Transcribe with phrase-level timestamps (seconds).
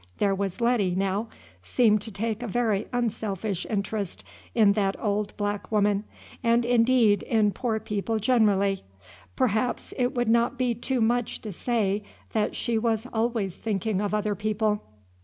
[0.17, 1.27] There was Letty, now,
[1.61, 4.23] seemed to take a very unselfish interest
[4.55, 6.05] in that old black woman,
[6.41, 8.83] and indeed in poor people generally;
[9.35, 12.01] perhaps it would not be too much to say
[12.33, 14.81] that she was always thinking of other people.